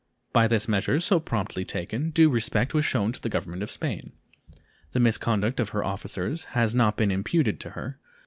[0.33, 4.13] By this measure, so promptly taken, due respect was shown to the Government of Spain.
[4.93, 7.99] The misconduct of her officers has not been imputed to her.